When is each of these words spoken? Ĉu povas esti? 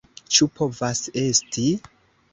Ĉu 0.37 0.47
povas 0.59 1.03
esti? 1.27 1.67